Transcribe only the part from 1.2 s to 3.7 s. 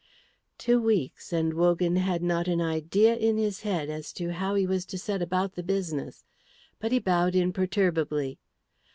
and Wogan had not an idea in his